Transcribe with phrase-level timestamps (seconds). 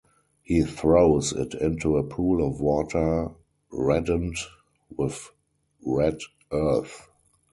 [0.41, 3.27] He throws it into a pool of water
[3.71, 4.35] reddened
[4.97, 5.29] with
[5.85, 6.17] red
[6.51, 7.07] earth.